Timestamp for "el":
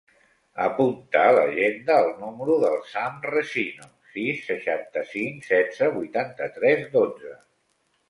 2.05-2.09